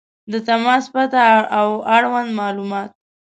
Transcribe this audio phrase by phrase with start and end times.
[0.31, 1.21] •د تماس پته
[1.57, 2.89] او اړوند معلومات